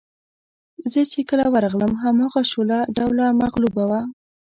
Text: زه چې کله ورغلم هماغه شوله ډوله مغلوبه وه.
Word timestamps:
زه 0.91 1.01
چې 1.11 1.19
کله 1.29 1.45
ورغلم 1.53 1.93
هماغه 2.03 2.41
شوله 2.51 2.77
ډوله 2.97 3.25
مغلوبه 3.41 3.83
وه. 3.89 4.01